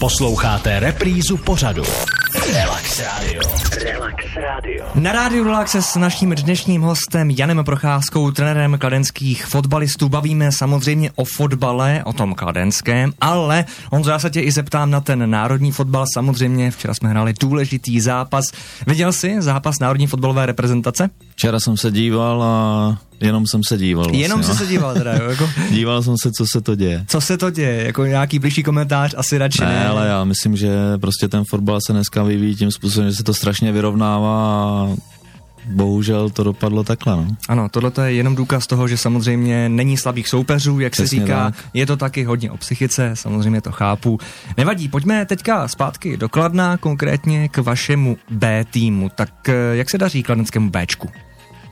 Posloucháte 0.00 0.80
reprízu 0.80 1.36
pořadu. 1.36 1.82
Relax 2.52 3.00
Radio. 3.00 3.42
Relax 3.84 4.24
Radio. 4.36 4.84
Na 4.94 5.12
rádiu 5.12 5.44
Relax 5.44 5.70
se 5.70 5.82
s 5.82 5.96
naším 5.96 6.30
dnešním 6.30 6.82
hostem 6.82 7.30
Janem 7.30 7.64
Procházkou, 7.64 8.30
trenérem 8.30 8.78
kladenských 8.78 9.46
fotbalistů, 9.46 10.08
bavíme 10.08 10.52
samozřejmě 10.52 11.10
o 11.14 11.24
fotbale, 11.24 12.02
o 12.04 12.12
tom 12.12 12.34
kladenském, 12.34 13.12
ale 13.20 13.64
on 13.90 14.02
v 14.02 14.04
zásadě 14.04 14.40
i 14.40 14.52
zeptám 14.52 14.90
na 14.90 15.00
ten 15.00 15.30
národní 15.30 15.72
fotbal. 15.72 16.04
Samozřejmě 16.14 16.70
včera 16.70 16.94
jsme 16.94 17.08
hráli 17.08 17.34
důležitý 17.40 18.00
zápas. 18.00 18.44
Viděl 18.86 19.12
jsi 19.12 19.36
zápas 19.38 19.78
národní 19.78 20.06
fotbalové 20.06 20.46
reprezentace? 20.46 21.10
Včera 21.30 21.60
jsem 21.60 21.76
se 21.76 21.90
díval 21.90 22.42
a 22.42 22.98
jenom 23.20 23.46
jsem 23.46 23.60
se 23.68 23.78
díval. 23.78 24.04
Vlastně, 24.04 24.22
Jenom 24.22 24.42
jsi 24.42 24.48
no. 24.48 24.54
se 24.54 24.66
díval 24.66 24.94
teda, 24.94 25.12
jo? 25.14 25.30
Jako, 25.30 25.50
díval 25.70 26.02
jsem 26.02 26.14
se, 26.22 26.30
co 26.38 26.44
se 26.52 26.60
to 26.60 26.74
děje. 26.74 27.04
co 27.08 27.20
se 27.20 27.38
to 27.38 27.50
děje? 27.50 27.84
Jako 27.86 28.06
nějaký 28.06 28.38
blížší 28.38 28.62
komentář 28.62 29.14
asi 29.16 29.38
radši 29.38 29.60
ne. 29.60 29.66
Ne, 29.66 29.86
ale 29.88 30.08
já 30.08 30.24
myslím, 30.24 30.56
že 30.56 30.70
prostě 31.00 31.28
ten 31.28 31.44
fotbal 31.50 31.78
se 31.86 31.92
dneska 31.92 32.22
vyvíjí 32.22 32.56
tím 32.56 32.70
způsobem, 32.70 33.10
že 33.10 33.16
se 33.16 33.22
to 33.24 33.34
strašně 33.34 33.72
vyrovnává 33.72 34.32
a 34.82 34.88
bohužel 35.66 36.30
to 36.30 36.44
dopadlo 36.44 36.84
takhle, 36.84 37.16
no. 37.16 37.26
Ano, 37.48 37.68
tohle 37.68 37.92
je 38.04 38.12
jenom 38.12 38.34
důkaz 38.36 38.66
toho, 38.66 38.88
že 38.88 38.96
samozřejmě 38.96 39.68
není 39.68 39.96
slabých 39.96 40.28
soupeřů, 40.28 40.80
jak 40.80 40.96
se 40.96 41.02
Přesně 41.02 41.20
říká. 41.20 41.44
tak. 41.44 41.54
Je 41.74 41.86
to 41.86 41.96
taky 41.96 42.24
hodně 42.24 42.50
o 42.50 42.56
psychice, 42.56 43.10
samozřejmě 43.14 43.60
to 43.60 43.72
chápu. 43.72 44.18
Nevadí, 44.56 44.88
pojďme 44.88 45.26
teďka 45.26 45.68
zpátky 45.68 46.16
do 46.16 46.28
Kladna, 46.28 46.76
konkrétně 46.76 47.48
k 47.48 47.58
vašemu 47.58 48.16
B 48.30 48.64
týmu. 48.70 49.10
Tak 49.14 49.48
eh, 49.48 49.54
jak 49.72 49.90
se 49.90 49.98
daří 49.98 50.22
kladenskému 50.22 50.70
Bčku? 50.70 51.08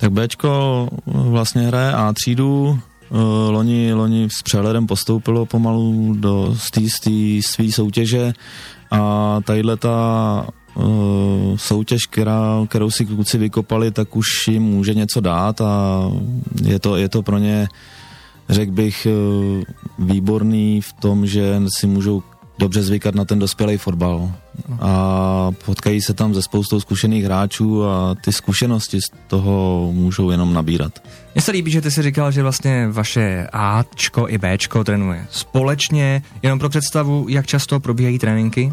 Tak 0.00 0.12
Bčko 0.12 0.88
vlastně 1.06 1.62
hraje 1.62 1.92
A 1.92 2.12
třídu, 2.12 2.78
eh, 3.10 3.16
loni, 3.50 3.92
loni 3.92 4.28
s 4.38 4.42
přehledem 4.42 4.86
postoupilo 4.86 5.46
pomalu 5.46 6.14
do 6.14 6.56
té 6.72 6.80
své 7.40 7.72
soutěže. 7.72 8.32
A 8.90 9.40
tadyhle 9.44 9.76
ta 9.76 10.46
uh, 10.74 11.56
soutěž, 11.56 12.06
která, 12.10 12.66
kterou 12.68 12.90
si 12.90 13.06
kluci 13.06 13.38
vykopali, 13.38 13.90
tak 13.90 14.16
už 14.16 14.26
jim 14.48 14.62
může 14.62 14.94
něco 14.94 15.20
dát 15.20 15.60
a 15.60 16.02
je 16.62 16.78
to, 16.78 16.96
je 16.96 17.08
to 17.08 17.22
pro 17.22 17.38
ně, 17.38 17.68
řekl 18.48 18.72
bych, 18.72 19.06
uh, 19.06 19.62
výborný 20.06 20.80
v 20.80 20.92
tom, 20.92 21.26
že 21.26 21.62
si 21.78 21.86
můžou 21.86 22.22
dobře 22.60 22.82
zvykat 22.82 23.14
na 23.14 23.24
ten 23.24 23.38
dospělý 23.38 23.76
fotbal. 23.76 24.32
A 24.80 25.50
potkají 25.64 26.02
se 26.02 26.14
tam 26.14 26.34
ze 26.34 26.42
spoustou 26.42 26.80
zkušených 26.80 27.24
hráčů 27.24 27.84
a 27.84 28.14
ty 28.14 28.32
zkušenosti 28.32 29.00
z 29.00 29.28
toho 29.28 29.90
můžou 29.92 30.30
jenom 30.30 30.54
nabírat. 30.54 31.02
Mně 31.34 31.42
se 31.42 31.52
líbí, 31.52 31.70
že 31.70 31.80
ty 31.80 31.90
si 31.90 32.02
říkal, 32.02 32.30
že 32.30 32.42
vlastně 32.42 32.88
vaše 32.88 33.46
Ačko 33.52 34.28
i 34.28 34.38
Bčko 34.38 34.84
trénuje 34.84 35.26
společně. 35.30 36.22
Jenom 36.42 36.58
pro 36.58 36.68
představu, 36.68 37.26
jak 37.28 37.46
často 37.46 37.80
probíhají 37.80 38.18
tréninky? 38.18 38.72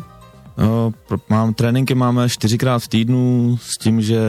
No, 0.57 0.93
mám, 1.29 1.53
tréninky 1.53 1.95
máme 1.95 2.29
čtyřikrát 2.29 2.79
v 2.79 2.87
týdnu 2.87 3.57
s 3.61 3.77
tím, 3.83 4.01
že 4.01 4.19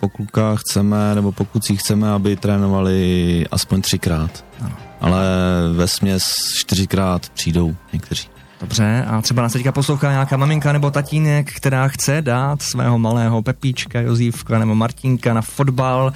po 0.00 0.08
klukách 0.08 0.60
chceme, 0.60 1.14
nebo 1.14 1.32
po 1.32 1.44
klucích 1.44 1.80
chceme, 1.80 2.10
aby 2.10 2.36
trénovali 2.36 3.46
aspoň 3.50 3.82
třikrát. 3.82 4.44
Ano. 4.60 4.76
Ale 5.00 5.24
ve 5.72 5.88
směs 5.88 6.22
čtyřikrát 6.58 7.28
přijdou 7.28 7.76
někteří. 7.92 8.28
Dobře, 8.60 9.04
a 9.08 9.22
třeba 9.22 9.42
nás 9.42 9.52
teďka 9.52 9.72
poslouchá 9.72 10.10
nějaká 10.10 10.36
maminka 10.36 10.72
nebo 10.72 10.90
tatínek, 10.90 11.52
která 11.52 11.88
chce 11.88 12.22
dát 12.22 12.62
svého 12.62 12.98
malého 12.98 13.42
Pepíčka, 13.42 14.00
Jozívka 14.00 14.58
nebo 14.58 14.74
Martinka 14.74 15.34
na 15.34 15.42
fotbal, 15.42 16.12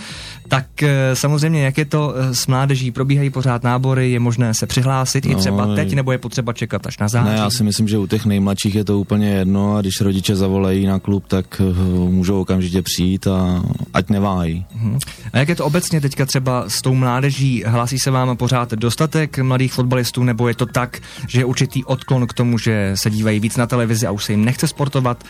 tak 0.48 0.82
eh, 0.82 1.16
samozřejmě, 1.16 1.64
jak 1.64 1.78
je 1.78 1.84
to 1.84 2.14
eh, 2.16 2.34
s 2.34 2.46
mládeží, 2.46 2.90
probíhají 2.90 3.30
pořád 3.30 3.62
nábory, 3.62 4.10
je 4.10 4.20
možné 4.20 4.54
se 4.54 4.66
přihlásit 4.66 5.26
i 5.26 5.32
No, 5.32 5.38
třeba 5.38 5.74
teď, 5.74 5.94
nebo 5.94 6.12
je 6.12 6.18
potřeba 6.18 6.52
čekat 6.52 6.86
až 6.86 6.98
na 6.98 7.08
září. 7.08 7.28
Ne, 7.28 7.36
já 7.36 7.50
si 7.50 7.64
myslím, 7.64 7.88
že 7.88 7.98
u 7.98 8.06
těch 8.06 8.26
nejmladších 8.26 8.74
je 8.74 8.84
to 8.84 8.98
úplně 8.98 9.30
jedno 9.30 9.76
a 9.76 9.80
když 9.80 10.00
rodiče 10.00 10.36
zavolají 10.36 10.86
na 10.86 10.98
klub, 10.98 11.24
tak 11.28 11.60
eh, 11.60 11.84
můžou 12.10 12.40
okamžitě 12.40 12.82
přijít 12.82 13.26
a 13.26 13.62
ať 13.94 14.10
neváhají. 14.10 14.64
Mhm. 14.74 14.98
A 15.32 15.38
jak 15.38 15.48
je 15.48 15.56
to 15.56 15.64
obecně 15.64 16.00
teďka 16.00 16.26
třeba 16.26 16.64
s 16.68 16.82
tou 16.82 16.94
mládeží? 16.94 17.64
Hlásí 17.66 17.98
se 17.98 18.10
vám 18.10 18.36
pořád 18.36 18.72
dostatek 18.72 19.38
mladých 19.38 19.72
fotbalistů, 19.72 20.24
nebo 20.24 20.48
je 20.48 20.54
to 20.54 20.66
tak, 20.66 20.98
že 21.28 21.40
je 21.40 21.44
určitý 21.44 21.84
odklon 21.84 22.26
k 22.26 22.31
tomu, 22.32 22.58
že 22.58 22.92
se 22.94 23.10
dívají 23.10 23.40
víc 23.40 23.56
na 23.56 23.66
televizi 23.66 24.06
a 24.06 24.10
už 24.10 24.24
se 24.24 24.32
jim 24.32 24.44
nechce 24.44 24.68
sportovat? 24.68 25.24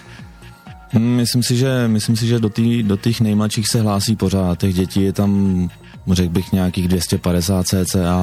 Hm, 0.92 1.16
Myslím 1.16 1.42
si, 1.42 1.56
že, 1.56 1.88
myslím 1.88 2.16
si, 2.16 2.26
že 2.26 2.38
do, 2.38 2.48
tý, 2.48 2.82
do 2.82 2.96
těch 2.96 3.20
nejmladších 3.20 3.68
se 3.68 3.80
hlásí 3.80 4.16
pořád. 4.16 4.58
Těch 4.58 4.74
dětí 4.74 5.02
je 5.02 5.12
tam, 5.12 5.70
řekl 6.12 6.32
bych, 6.32 6.52
nějakých 6.52 6.88
250 6.88 7.66
cca 7.66 8.18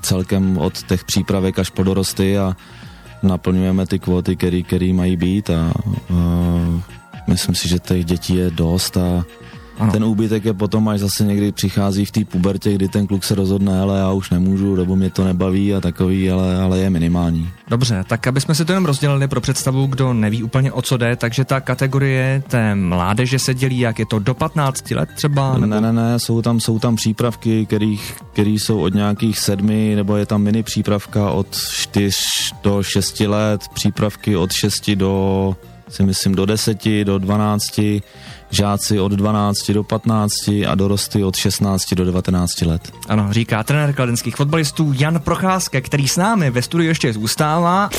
celkem 0.00 0.58
od 0.58 0.82
těch 0.82 1.04
přípravek 1.04 1.58
až 1.58 1.70
po 1.70 1.82
dorosty 1.82 2.38
a 2.38 2.56
naplňujeme 3.22 3.86
ty 3.86 3.98
kvóty, 3.98 4.36
který 4.36 4.92
mají 4.92 5.16
být 5.16 5.50
a, 5.50 5.72
a 6.10 6.20
myslím 7.26 7.54
si, 7.54 7.68
že 7.68 7.78
těch 7.78 8.04
dětí 8.04 8.36
je 8.36 8.50
dost 8.50 8.96
a 8.96 9.24
Ano. 9.78 9.92
ten 9.92 10.04
úbytek 10.04 10.44
je 10.44 10.54
potom, 10.54 10.88
až 10.88 11.00
zase 11.00 11.24
někdy 11.24 11.52
přichází 11.52 12.04
v 12.04 12.10
té 12.10 12.24
pubertě, 12.24 12.74
kdy 12.74 12.88
ten 12.88 13.06
kluk 13.06 13.24
se 13.24 13.34
rozhodne, 13.34 13.80
ale 13.80 13.98
já 13.98 14.12
už 14.12 14.30
nemůžu, 14.30 14.76
nebo 14.76 14.96
mě 14.96 15.10
to 15.10 15.24
nebaví 15.24 15.74
a 15.74 15.80
takový, 15.80 16.30
ale, 16.30 16.56
ale 16.56 16.78
je 16.78 16.90
minimální. 16.90 17.50
Dobře, 17.68 18.04
tak 18.06 18.26
aby 18.26 18.40
jsme 18.40 18.54
si 18.54 18.64
to 18.64 18.72
jenom 18.72 18.84
rozdělili 18.84 19.28
pro 19.28 19.40
představu, 19.40 19.86
kdo 19.86 20.12
neví 20.12 20.42
úplně 20.42 20.72
o 20.72 20.82
co 20.82 20.96
jde, 20.96 21.16
takže 21.16 21.44
ta 21.44 21.60
kategorie 21.60 22.42
té 22.48 22.74
mládeže 22.74 23.38
se 23.38 23.54
dělí, 23.54 23.78
jak 23.78 23.98
je 23.98 24.06
to 24.06 24.18
do 24.18 24.34
15 24.34 24.90
let 24.90 25.08
třeba? 25.14 25.58
Ne, 25.58 25.80
ne, 25.80 25.92
ne, 25.92 26.18
jsou 26.18 26.42
tam, 26.42 26.60
jsou 26.60 26.78
tam 26.78 26.96
přípravky, 26.96 27.66
kterých, 27.66 28.16
který 28.32 28.58
jsou 28.58 28.80
od 28.80 28.94
nějakých 28.94 29.38
sedmi, 29.38 29.92
nebo 29.96 30.16
je 30.16 30.26
tam 30.26 30.42
mini 30.42 30.62
přípravka 30.62 31.30
od 31.30 31.46
4 31.72 32.10
do 32.62 32.82
6 32.82 33.20
let, 33.20 33.60
přípravky 33.74 34.36
od 34.36 34.50
6 34.52 34.90
do, 34.90 35.56
si 35.88 36.02
myslím, 36.02 36.34
do 36.34 36.46
10, 36.46 37.04
do 37.04 37.18
12, 37.18 37.80
žáci 38.50 39.00
od 39.00 39.12
12 39.12 39.70
do 39.70 39.84
15 39.84 40.32
a 40.68 40.74
dorosty 40.74 41.24
od 41.24 41.36
16 41.36 41.94
do 41.94 42.04
19 42.04 42.60
let. 42.62 42.92
Ano, 43.08 43.32
říká 43.32 43.62
trenér 43.62 43.94
kladenských 43.94 44.36
fotbalistů 44.36 44.92
Jan 44.96 45.20
Procházka, 45.20 45.80
který 45.80 46.08
s 46.08 46.16
námi 46.16 46.50
ve 46.50 46.62
studiu 46.62 46.88
ještě 46.88 47.12
zůstává. 47.12 47.90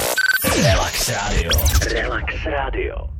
Relax 0.63 1.09
Radio. 1.09 1.51
Relax 1.93 2.25
Radio. 2.45 3.16